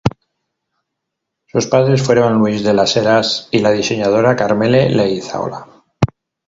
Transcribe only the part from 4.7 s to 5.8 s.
Leizaola.